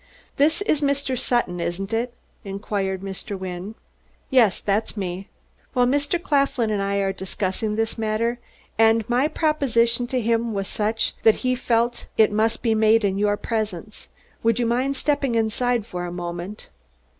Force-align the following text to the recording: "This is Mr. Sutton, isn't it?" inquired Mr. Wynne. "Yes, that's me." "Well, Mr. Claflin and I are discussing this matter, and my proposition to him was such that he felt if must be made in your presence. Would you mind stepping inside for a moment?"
"This 0.37 0.63
is 0.63 0.81
Mr. 0.81 1.15
Sutton, 1.15 1.59
isn't 1.59 1.93
it?" 1.93 2.11
inquired 2.43 3.01
Mr. 3.01 3.37
Wynne. 3.37 3.75
"Yes, 4.31 4.59
that's 4.59 4.97
me." 4.97 5.29
"Well, 5.75 5.85
Mr. 5.85 6.19
Claflin 6.19 6.71
and 6.71 6.81
I 6.81 6.95
are 6.95 7.13
discussing 7.13 7.75
this 7.75 7.99
matter, 7.99 8.39
and 8.79 9.07
my 9.07 9.27
proposition 9.27 10.07
to 10.07 10.19
him 10.19 10.55
was 10.55 10.67
such 10.67 11.13
that 11.21 11.35
he 11.45 11.53
felt 11.53 12.07
if 12.17 12.31
must 12.31 12.63
be 12.63 12.73
made 12.73 13.03
in 13.05 13.19
your 13.19 13.37
presence. 13.37 14.07
Would 14.41 14.57
you 14.57 14.65
mind 14.65 14.95
stepping 14.95 15.35
inside 15.35 15.85
for 15.85 16.05
a 16.07 16.11
moment?" 16.11 16.69